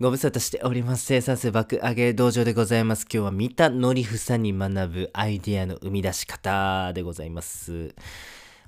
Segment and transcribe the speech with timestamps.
[0.00, 1.04] ご無沙汰しております。
[1.04, 3.02] 生産性爆上げ道場でございます。
[3.04, 7.94] 今日は三田のりふさに学ぶアイディアの生み出し方でございます。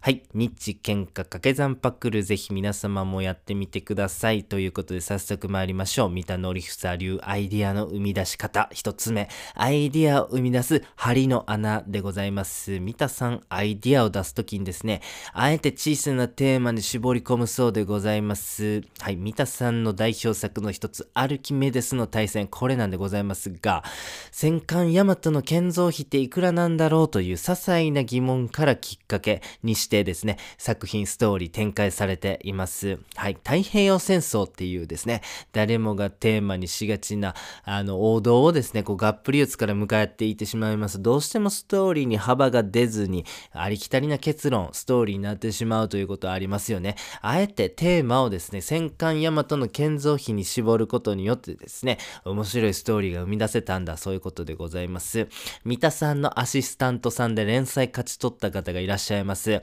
[0.06, 0.22] はい。
[0.34, 4.44] 日喧嘩掛け算パックルぜひ皆様もやってみてください。
[4.44, 6.10] ということで早速参りましょう。
[6.10, 8.68] 三田のりふさ流アイディアの生み出し方。
[8.72, 9.28] 一つ目。
[9.56, 12.78] アイディアを生み出す針の穴でございます。
[12.78, 18.82] 三田さん、アイディアを出すときにですね、あえて小さなテーマに絞り込むそうでございます。
[19.00, 19.16] はい。
[19.16, 23.82] 三田さんの代表作の一つ、アルキメデスの対戦、これなんでございますが、
[24.30, 32.98] 戦艦ヤマトの建造費っていくらなんだろうという些細な疑問からきっかけにしてですね、作品ストーリー展開されています。
[33.14, 33.34] はい。
[33.34, 41.00] 太平洋戦争っていうですね、誰もがテーマにしがちな、あの、王道をですね、こう、がっぷり四つから向かっていってしまいます。
[41.00, 46.96] どうしてもストーリーに幅が出ずに、ありきたりな結論、ストーリーになってしまうということはありますよね。
[47.22, 55.28] あえてテーマをですね、戦艦ヤマトの建造費に絞ることによってですね、面白いストーリーが生み出せたんだ、そういうことでございます。
[55.64, 59.62] 三田さんのアシスタントさんで連載勝ち取った方がいらっしゃいます。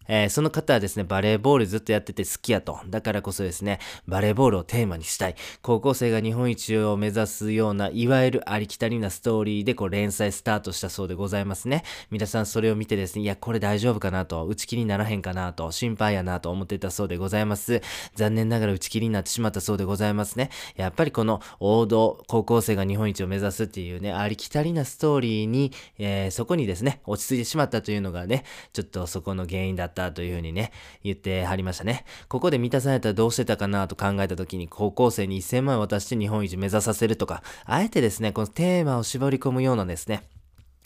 [0.13, 2.79] えーその方はですね、バレーボールずっとやってて好きやと。
[2.89, 5.35] だからこそですね、バレーボールをテーマにしたい。
[5.61, 11.83] 高校生が日本一を目指すような、いわゆるありきたりなストーリーでこう連載スタートしたそうでございますね。
[12.09, 17.81] 皆さんそれを見てですね、いや、これ大丈夫かなと、打ち切りにならへんかなと、心配やなと思ってたそうでございます。
[18.15, 20.49] 残念ながら打ち切りになってしまったそうでございますね。
[20.75, 30.71] やっぱりこの王道、高校生が日本一を目指すっていうね、ありきたりなストーリーに、えーそこにですね、落ち着いてしまったというのがね、ちょっとそこの原因だったというふうにね、
[31.03, 32.05] 言ってはりましたね。
[32.27, 40.23] ここで満たされたらどうしてたかなと考えた時に、高校生に1000万渡して日本一目指させるとか、あえてですね、このテーマを絞り込むようなですね、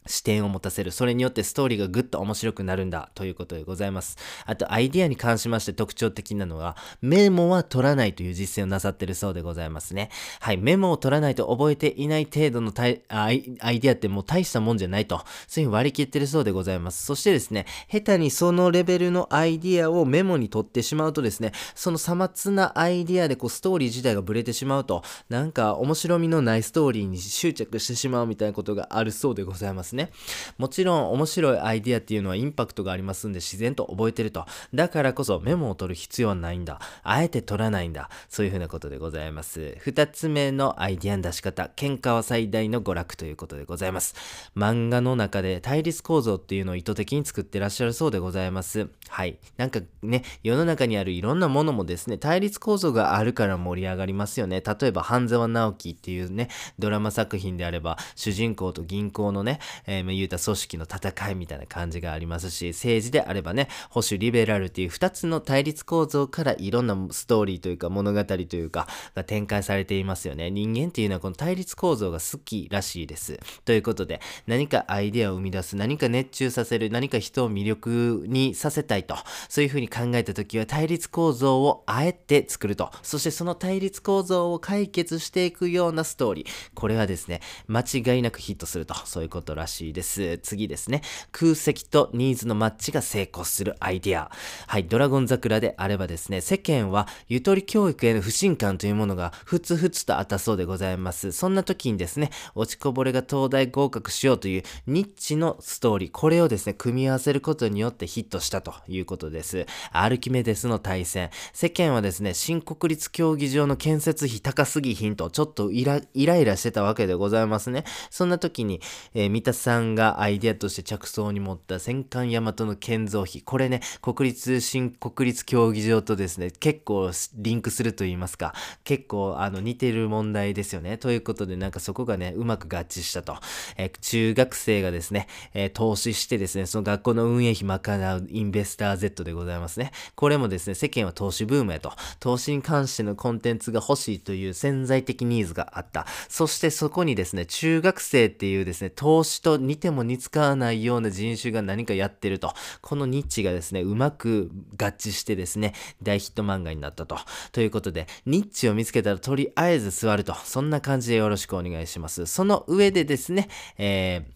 [0.06, 0.92] 視点を持たせる。
[0.92, 4.18] それによってストーリーがぐっと面白くなるんだということでございます。
[4.46, 10.10] あと、アイディアに関しまして特徴的なのは、メモは取らないという実践をなさってるそうでございますね。
[10.40, 13.42] はい、メモを取らないと覚えていない程度のアイアイ
[13.80, 17.06] ディアってもう大したもんじゃないと、そういうふうに割り切ってるそうでございます。
[17.06, 29.95] そしてですね、下手にそのレベルのアイディアをメモに取ってしまうとですね、そのさまつなアイディアでこうストーリー自体がブレてしまうと、なんか面白みのないストーリーに執着してしまうみたいなことがあるそうでございますね。
[29.96, 30.12] ね
[30.58, 34.46] もちろん面白いアイディアっていうのはインパクトがありますんで自然と覚えてると。
[34.74, 36.80] だからこそメモを取る必要はないんだ。
[37.04, 38.10] あえて取らないんだ。
[38.30, 39.76] そういうふうなことでございます。
[39.80, 41.70] 二つ目のアイディアの出し方。
[41.76, 44.16] 喧嘩は最大の娯楽ということでございます。
[44.56, 48.90] 漫画の中で対立構造っていうのを意図的に作ってらっしゃるそうでございます。
[49.10, 49.38] はい。
[49.58, 54.62] なんかね、世の中にあるいろんなものもですね、対立構造があるから盛り上がりますよね。
[54.62, 70.50] 例えば、半沢直樹っていうね、ドラマ作品であれば、主人公と銀行のね、えーま言うた組織の戦いみたいな感じがありますし、政治であればね、保守リベラルっていう二つの対立構造からいろんなストーリーというか物語というかが展開されていますよね。
[70.52, 73.40] 人間っていうのはこの対立構造が好きらしいです。
[73.66, 79.16] ということで、何かアイデアを生み出す、何か熱中させる、何か人を魅力にさせたいと、
[79.50, 86.48] そういうふうに考えた時は対立構造をあえて作ると、そしてその対立構造を解決していくようなストーリー。
[86.74, 90.40] これはですね、間違いなくヒットすると、そういうことらしいしいです。
[90.40, 91.02] 次ですね。
[91.32, 94.32] 空席とニーズのマッチが成功するアイデア。
[94.68, 101.32] はい、ドラゴン桜であればですね、世間はゆとり教育への不信感というものがふつふつとあったそうでございます。
[101.32, 109.66] そんな時にですね、落ちこぼれが東大合格しようというニッチのストーリー、これをですね、組み合わせることによってヒットしたということです。
[109.92, 111.30] アルキメデスの対戦。
[111.54, 117.84] 世間はですね、新国立競技場の建設費高すぎひんと、ちょっとイライラしてたわけでございますね。
[118.10, 118.82] そんな時に、
[119.14, 123.42] えー三田さんがアイデアとして着想に持った戦艦大和の建造費。
[123.42, 128.54] これね、国立、新国立競技場とですね、結構リンクすると言いますか、
[128.84, 131.00] 結構あの似てる問題ですよね。
[131.00, 133.38] ということで、なんかそこがね、うまく合致したと。
[133.76, 139.92] え中学生がですね、え投資してですね、その学校の運営費賄うインベスター Z でございますね。
[140.14, 141.92] これもですね、世間は投資ブームやと。
[142.20, 146.06] 投資に関してのコンテンツが欲しいという潜在的ニーズがあった。
[146.30, 152.54] そしてそこにですね、中学生っていうですね、投資と似ても似つかわないような人種が何かやってると。
[152.82, 157.20] このニッチがですね、うまく合致してですね、大ヒット漫画になったと。
[157.52, 160.34] ということで、ニッチを見つけたらとりあえず座ると。
[160.34, 162.26] そんな感じでよろしくお願いします。
[162.26, 164.35] その上でですね、えー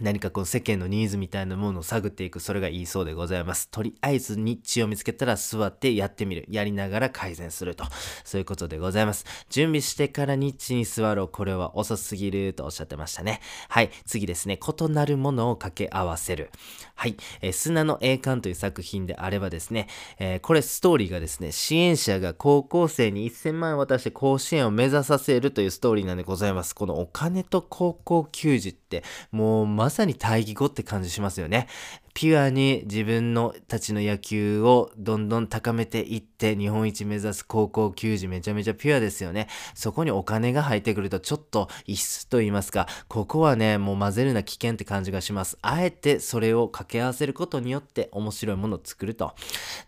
[0.00, 3.68] 何かこう世間のニーズみたいなものを探っていく、それがいいそうでございます。
[3.68, 6.44] とりあえずニッチを見つけたら座ってやってみる。
[6.48, 7.84] やりながら改善すると。
[8.24, 9.24] そういうことでございます。
[9.50, 11.28] 準備してからニッチに座ろう。
[11.28, 13.40] これは遅すぎるとおっしゃってましたね。
[13.68, 13.90] はい。
[14.06, 14.58] 次ですね。
[14.58, 16.50] 異なるものを掛け合わせる。
[16.94, 17.16] はい。
[17.40, 26.74] えー砂の栄冠という作品であればですね、えーこれストーリーがですね、支援者が高校生に1000万円渡して甲子園を目指させるというストーリーなんでございます。
[26.74, 29.02] このお金と高校球児って、
[29.32, 31.66] もうままさに対義語って感じしますよね。
[32.14, 39.48] ピュアに自分のたちの野球をどんどん高めていって日本一目指す高校球児めちゃめちゃピュアですよね。
[39.74, 45.58] そこにお金が入ってくるとちょっと異質と言いますか、ここはね、もう混ぜるな危険って感じがします。
[45.62, 49.34] あえてそれを掛け合わせることによって面白いものを作ると。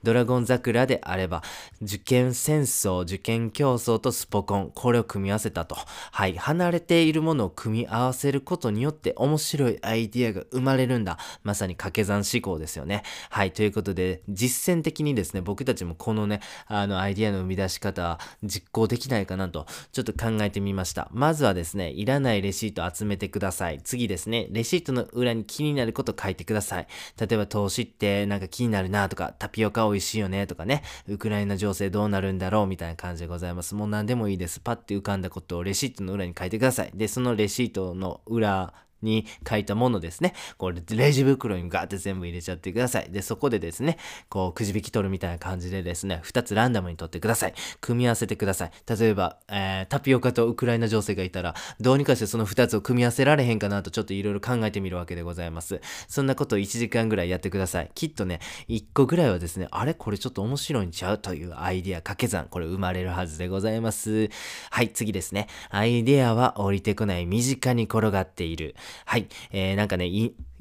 [0.03, 1.43] ドラゴン桜であれば、
[1.83, 5.77] 受験戦争、受験競争とスポコン、これを組み合わせたと。
[6.13, 6.37] はい。
[6.37, 11.19] 離れているものを組み合わせることによって面白いアイディアが生まれるんだ。
[11.43, 13.03] まさに掛け算思考ですよね。
[13.31, 13.53] はい。
[13.53, 21.09] ということで、実践的にですね、僕たちもこのね、あの、アイディアの生み出し方、実行できないかなと、ちょっと考えてみました。
[21.13, 23.81] まずはですね、いらないレシート集めてください。
[23.83, 26.87] 次ですね、レシートの裏に気になること書いてください。
[27.19, 33.75] 例えば、投資ってなんか気になるなとか、タピオカ美味しいよねとかね、ウクライナ情勢どうなるんだろうみたいな感じでございます。
[33.75, 34.61] もう何でもいいです。
[34.61, 36.91] パッて浮かんだことをレシートの裏に書いてください。
[36.95, 40.35] で、そのレシートの裏、に書いたものですね。
[40.59, 43.11] これ、レジ袋にガーって全部入れちゃってください。
[43.11, 43.99] で、そこでですね、
[44.29, 47.55] こう、くじ引き取るみたいな感じでですね、2つランダムに取ってください。
[47.81, 48.71] 組み合わせてください。
[48.99, 55.81] 例えば、えー、タピオカとウクライナ情勢がいたら、どうにかしてその2つを組み合わせられへんかなとちょっといろいろ考えてみるわけでございます。
[56.09, 57.91] そんなことを1時間ぐらいやってください。
[57.95, 59.95] きっとね、1個ぐらいはですね、あれ？
[59.95, 61.19] これちょっと面白いんちゃう？
[61.19, 64.29] というアイディア掛け算、これ生まれるはずでございます。
[64.71, 65.49] はい、次ですね。
[65.71, 68.75] アイディアは降りてこない、身近に転がっている。
[69.07, 70.07] はい、えーなんかね、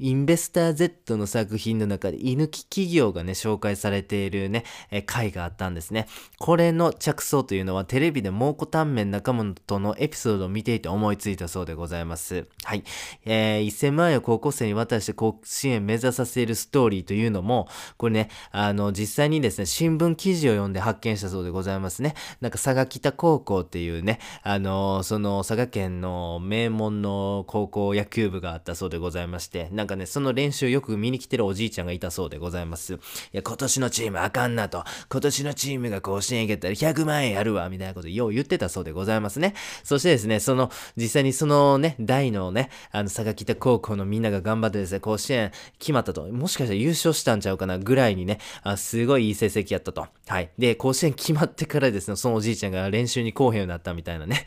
[0.00, 6.06] インベスター Z の作品の中で、居抜き企業がね、紹介されているね、え回があったんですね。
[6.38, 12.46] これの着想というのは、テレビで蒙古タンメン仲間とのエピソードを見ていて思いついたそうでございます。
[12.64, 12.84] はい。
[13.24, 22.14] えー1000万円を高校生に渡して甲子園目指させるストーリーというのも、これね、あの、実際にですね、新聞記事を読んで発見したそうでございますね。
[22.40, 32.94] なんか佐賀北高校っていうね、あの、その佐賀県の名門の高校野球部があったそうでございまして、なんかね、その練習よく見に来てるおじいちゃんがいたそうでございます。
[32.94, 32.98] い
[33.32, 39.54] や、今年のチームあかんなと、今年のチームが甲子園行けたら100万円やるわ、みたいなことよう言ってたそうでございますね。
[39.84, 46.22] そしてですね、その、実際にそのね、大のね、あの、佐賀北高校のみんなが頑張ってですね、甲子園決まったと。
[46.28, 50.06] もしかしたら優勝したんちゃうかなぐらいにね、あすごいいい成績やったと。
[50.26, 50.50] はい。
[50.58, 54.46] で、甲子園決まってからですね、そのおじいちゃんが練習に来おへんようになったみたいなね。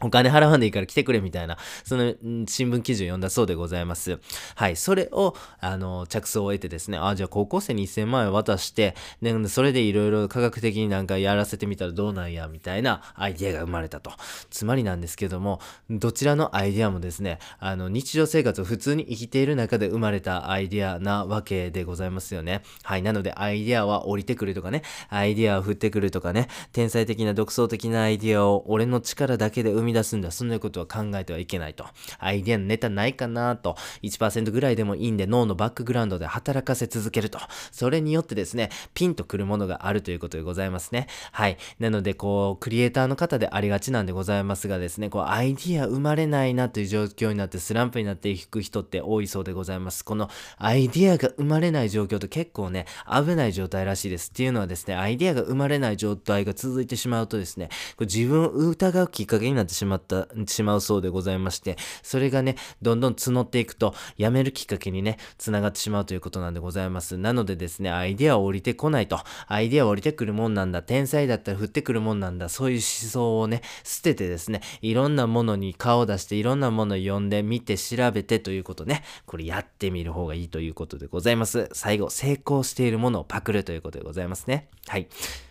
[0.00, 2.14] お金払わんでいいから来てくれみたいな、その
[2.46, 4.20] 新聞記事を読んだそうでございます。
[4.54, 4.76] はい。
[4.76, 14.12] それを、あの、着想を得てですね、あ、じゃあ高校生に1000万円渡して、で、それでいろいろ科学的になんかやらせてみたらどうなんや、みたいなアイディアが生まれたと。
[14.50, 15.60] つまりなんですけども、
[15.90, 22.62] どちらのアイディアもですね、あの、日常生活を普通に生きている中で生まれたアイディアなわけでございますよね。
[22.84, 23.02] はい。
[23.02, 30.30] なので、アイディアは降りてくるとかね、アイディアを降ってくるとかね、天才的な独創的なアイディアを俺の力だけで生みみ出すんだ。
[30.30, 31.84] そんなことは考えてはいけないと。
[32.18, 33.76] アイディアのネタないかなと。
[34.02, 37.38] 1%ぐらいでもいいんで脳のバックグラウンドで働かせ続けると。
[37.72, 41.08] それによってですね、ピンとくるものがあるということでございますね。
[41.32, 41.58] はい。
[41.78, 50.04] なので、こう、クリエイターの方でありがちなんでございますがですね、こう、アイディア生まれないなという状況になってスランプになっていく人って多いそうでございます。
[50.04, 54.30] このアイディアが生まれない状況って結構ね、危ない状態らしいです。
[54.30, 67.16] っていうのはですね、アイディアが生まれない状態が続いてしまうとですね、こう自分を疑うきっかけになってしまった、しまうそうでございまして、それがね、どんどん募っていくと、やめるきっかけにね、繋がってしまうということなんでございます。
[67.16, 81.68] なのでですね、アイデアは降りてこないと、アイデアは降りてくるもんなんだ、天才だったら降ってくるもんなんだ、そういう思想をね、捨ててですね、いろんなものに顔を出して、いろんなものを読んで、見て、調べてということね、これやってみる方がいいということでございます。
[81.72, 84.68] 最後、成功しているものをパクるということでございますね。
[84.86, 85.08] はい。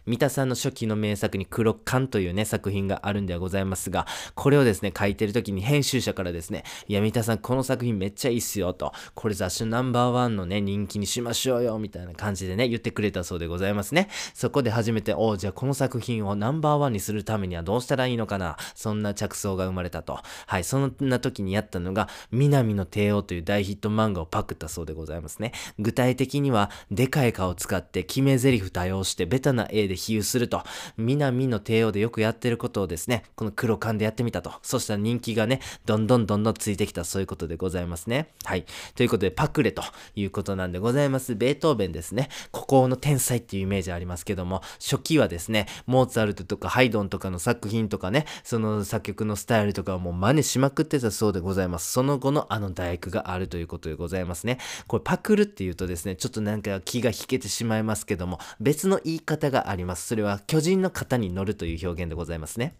[0.07, 8.93] 三田さんの初期の名作に黒缶というね、作品があるんではございますが、これをですね、書いてる時に編集者からですね、いや、三田さん、この作品めっちゃいいっすよ、と。
[9.15, 14.07] これ雑誌ナンバーワンのね、人気にしましょうよ、みたいな感じでね、言ってくれたそうでございますね。
[14.33, 18.55] そこで初めて、おうじゃあこの作品をナンバーワンにするためにはどうしたらいいのかな？
[18.75, 20.19] そんな着想が生まれたと。
[20.45, 25.51] はい、そんな時にやったのが、南の帝王という大ヒット漫画をパクったそうでございますね。
[25.79, 30.63] 具体的には、でかい顔を使って決め台詞多用して、ベタな絵で比喩すると、
[30.97, 34.53] 南の帝王でよくやってることをですね、この黒缶でやってみたと。
[34.61, 38.33] そしたら人気がね、どんどんどんどんついてきた、そういうことでございますね。
[38.43, 38.65] はい。
[38.95, 39.83] ということで、パクレと
[40.15, 41.35] いうことなんでございます。
[41.35, 42.29] ベートーベンですね。
[42.51, 51.91] 孤高の天才っていうイメージありますけども、初期はですね、モーツァルトとかハイドンとかの作品とかね、その作曲のスタイルとかをもう真似しまくってたそうでございます。
[51.91, 54.59] その後のあの大工があるということでございますね。
[54.87, 59.86] これパクるっていうとですね、ちょっとなんか気が引けてしまいますけども、別の言い方があります。
[59.87, 62.75] ますそれは巨人の型に乗るという表現でございますね。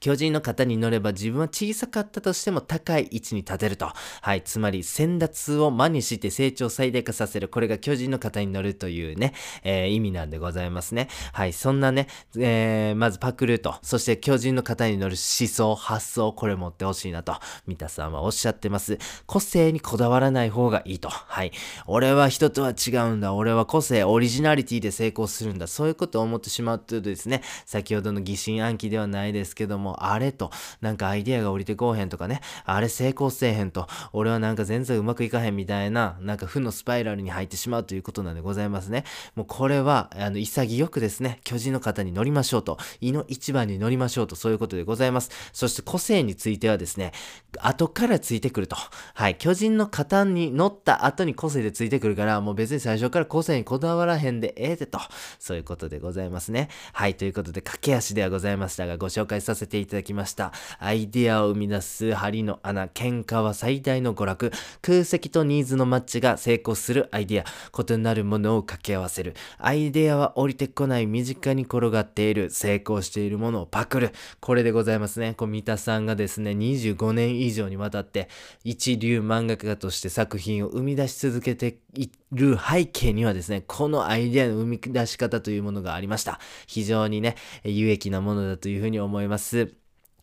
[0.00, 3.90] 巨人の型に乗れば自分は小さかったとしても高い位置に立てると。
[4.20, 4.42] はい。
[4.42, 7.48] つまり、先達を真にして成長最大化させる。
[7.48, 11.08] これが巨人の型に乗るというね、えー、意味なんでございますね。
[11.32, 11.52] はい。
[11.52, 17.34] そんなね、えー、まずパクると、そして巨人の型に乗る思想、発想、これ持ってほしいなと、
[17.66, 18.98] 三田さんはおっしゃってます。
[19.26, 21.08] 個性にこだわらない方がいいと。
[21.08, 21.52] はい。
[21.86, 23.34] 俺は人とは違うんだ。
[23.34, 25.66] 俺は個性、オリジナリティで成功するんだ。
[25.66, 39.04] そういうことを思ってしまうとですね、先ほどの疑心暗鬼ではないですけども、あれと、なんかアイデアが降りてこうへんとかね、あれ成功せえへんと、俺はなんか全然うまくいかへんみたいな、なんか負のスパイラルに入ってしまうということなんでございますね。
[39.34, 45.30] もうこれは、あの、潔くですね、巨人の方に乗りましょうと、胃の一番に乗りましょうと、そういうことでございます。
[45.52, 47.12] そして個性についてはですね、
[47.60, 48.76] 後からついてくると。
[49.14, 54.98] はい、巨人の型に乗った後に個性でついてくるから、もう別に最初から個性にこだわらへんでええでと、
[55.38, 56.68] そういうことでございますね。
[56.92, 60.52] はい、ということで駆け足ではございましたが、ご紹介させていただきました。
[60.78, 69.34] アイデアを生み出す針の穴、喧嘩は最大の娯楽、空席とニーズのマッチが成功するアイデア、異なるものを掛け合わせる。
[69.58, 74.12] アイデアは降りてこない身近に転がっている、成功しているものをパクる。
[74.40, 75.34] これでございますね。
[75.34, 78.28] こう三田さんがですね、25年以上にわたって
[78.64, 86.40] 一流漫画家として作品を生み出し続けている背景にはですね、このアイデアの生み出し方というものがありました。
[86.66, 89.74] 非常にね、有益なものだというふうに思います。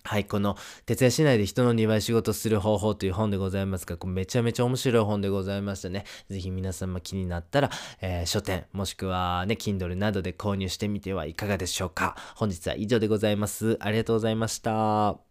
[0.03, 6.06] はい、この、徹夜しないで人の2倍仕事する方法という本でございますが、これめちゃめちゃ面白い本でございましたね。
[6.30, 7.70] ぜひ皆様気になったら、
[8.01, 12.15] えー、書店、もしくはね、Kindle などで購入してみてはいかがでしょうか。
[12.36, 13.77] 本日は以上でございます。
[13.80, 15.30] ありがとうございました。